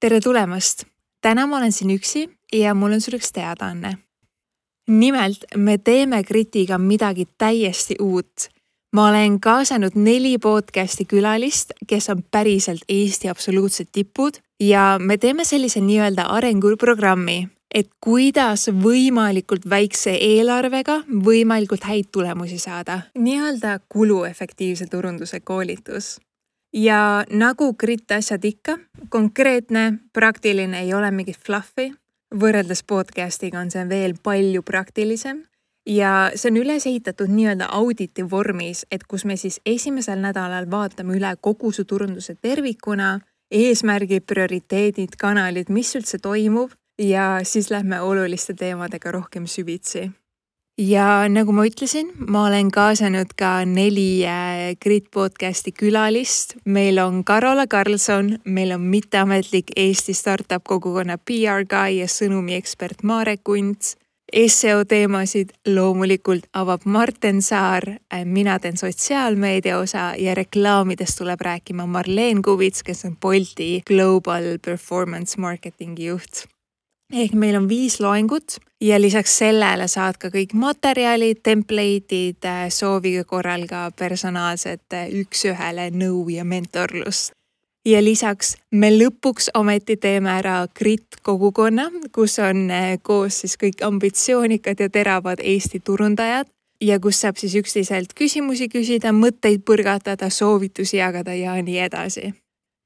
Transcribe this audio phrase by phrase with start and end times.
[0.00, 0.84] tere tulemast!
[1.20, 3.98] täna ma olen siin üksi ja mul on sulle üks teadaanne.
[4.88, 8.48] nimelt me teeme Kritiga midagi täiesti uut.
[8.92, 15.44] ma olen kaasanud neli podcast'i külalist, kes on päriselt Eesti absoluutsed tipud ja me teeme
[15.44, 23.00] sellise nii-öelda arenguprogrammi, et kuidas võimalikult väikse eelarvega võimalikult häid tulemusi saada.
[23.18, 26.20] nii-öelda kuluefektiivse turunduse koolitus
[26.82, 28.78] ja nagu Grit asjad ikka,
[29.08, 31.92] konkreetne, praktiline, ei ole mingit fluffi.
[32.28, 35.38] võrreldes podcast'iga on see veel palju praktilisem.
[35.88, 41.16] Ja see on üles ehitatud nii-öelda auditi vormis, et kus me siis esimesel nädalal vaatame
[41.16, 43.18] üle kogu su turunduse tervikuna,
[43.50, 46.76] eesmärgid, prioriteedid, kanalid, mis üldse toimub.
[46.98, 50.10] Ja siis lähme oluliste teemadega rohkem süvitsi
[50.78, 56.54] ja nagu ma ütlesin, ma olen kaasanud ka neli äh, Grit podcasti külalist.
[56.64, 63.44] meil on Karola Karlsson, meil on mitteametlik Eesti startup kogukonna PR guy ja sõnumiekspert Marek
[63.44, 63.96] Kunts.
[64.46, 71.86] seo teemasid loomulikult avab Marten Saar, äh, mina teen sotsiaalmeedia osa ja reklaamidest tuleb rääkima
[71.86, 76.46] Marleen Kuvits, kes on Bolti Global Performance Marketingi juht
[77.12, 83.16] ehk meil on viis loengut ja lisaks sellele saad ka kõik materjalid, template'id, äh, soovi
[83.26, 87.32] korral ka personaalset äh, üks-ühele nõu ja mentorlust.
[87.88, 93.82] ja lisaks me lõpuks ometi teeme ära Grit kogukonna, kus on äh, koos siis kõik
[93.82, 96.48] ambitsioonikad ja teravad Eesti turundajad
[96.80, 102.34] ja kus saab siis üksteiselt küsimusi küsida, mõtteid põrgatada, soovitusi jagada ja nii edasi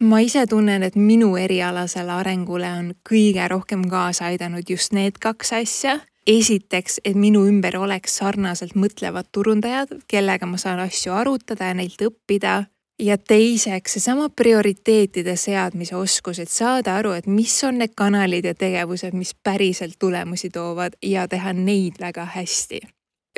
[0.00, 5.52] ma ise tunnen, et minu erialasele arengule on kõige rohkem kaasa aidanud just need kaks
[5.52, 6.00] asja.
[6.28, 12.02] esiteks, et minu ümber oleks sarnaselt mõtlevad turundajad, kellega ma saan asju arutada ja neilt
[12.02, 12.66] õppida.
[12.98, 18.54] ja teiseks, seesama prioriteetide seadmise oskus, et saada aru, et mis on need kanalid ja
[18.54, 22.80] tegevused, mis päriselt tulemusi toovad ja teha neid väga hästi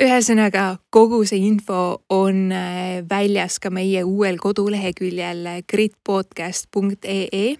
[0.01, 7.55] ühesõnaga, kogu see info on äh, väljas ka meie uuel koduleheküljel gritpodcast.ee.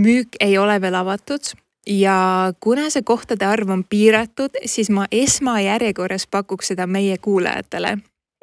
[0.00, 1.54] müük ei ole veel avatud
[1.88, 7.98] ja kuna see kohtade arv on piiratud, siis ma esmajärjekorras pakuks seda meie kuulajatele.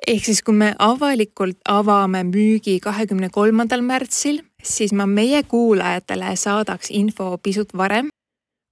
[0.08, 6.92] ehk siis, kui me avalikult avame müügi kahekümne kolmandal märtsil, siis ma meie kuulajatele saadaks
[6.92, 8.10] info pisut varem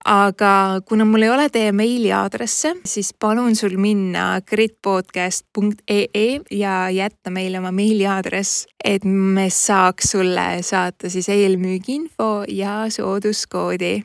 [0.06, 7.60] aga kuna mul ei ole teie meiliaadresse, siis palun sul minna gritpodcast.ee ja jätta meile
[7.60, 14.02] oma meiliaadress, et me saaks sulle saata siis eelmüügiinfo ja sooduskoodi.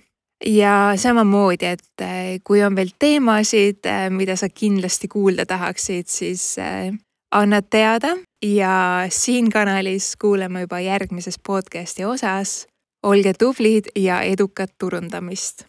[0.46, 6.58] Ja samamoodi, et eh, kui on veel teemasid, eh, mida sa kindlasti kuulda tahaksid, siis
[6.62, 6.92] eh,
[7.34, 8.14] annad teada.
[8.42, 12.66] Ja siin kanalis kuuleme juba järgmises podcasti osas.
[13.02, 15.62] olge tublid ja edukat turundamist